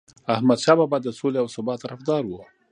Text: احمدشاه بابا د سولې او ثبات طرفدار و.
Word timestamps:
احمدشاه 0.33 0.75
بابا 0.79 0.97
د 1.01 1.07
سولې 1.19 1.37
او 1.43 1.47
ثبات 1.55 1.77
طرفدار 1.85 2.23
و. 2.27 2.31